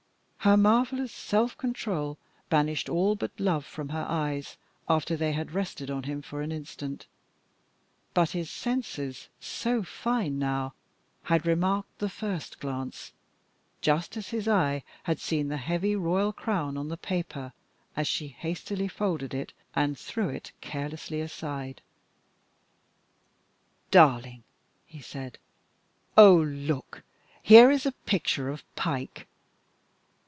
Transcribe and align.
Her 0.43 0.57
marvellous 0.57 1.11
self 1.11 1.55
control 1.55 2.17
banished 2.49 2.89
all 2.89 3.13
but 3.15 3.29
love 3.39 3.63
from 3.63 3.89
her 3.89 4.07
eyes 4.09 4.57
after 4.89 5.15
they 5.15 5.33
had 5.33 5.51
rested 5.51 5.91
on 5.91 6.01
him 6.01 6.23
for 6.23 6.41
an 6.41 6.51
instant, 6.51 7.05
but 8.15 8.31
his 8.31 8.49
senses 8.49 9.29
so 9.39 9.83
fine 9.83 10.39
now 10.39 10.73
had 11.25 11.45
remarked 11.45 11.95
the 11.99 12.09
first 12.09 12.59
glance, 12.59 13.13
just 13.81 14.17
as 14.17 14.29
his 14.29 14.47
eye 14.47 14.83
had 15.03 15.19
seen 15.19 15.47
the 15.49 15.57
heavy 15.57 15.95
royal 15.95 16.33
crown 16.33 16.75
on 16.75 16.87
the 16.87 16.97
paper 16.97 17.53
as 17.95 18.07
she 18.07 18.29
hastily 18.29 18.87
folded 18.87 19.35
it 19.35 19.53
and 19.75 19.95
threw 19.95 20.27
it 20.29 20.53
carelessly 20.59 21.21
aside. 21.21 21.83
"Darling!" 23.91 24.41
he 24.87 25.01
said 25.01 25.37
"Oh! 26.17 26.33
look! 26.37 27.03
here 27.43 27.69
is 27.69 27.85
a 27.85 27.91
picture 27.91 28.49
of 28.49 28.63
Pike!" 28.75 29.27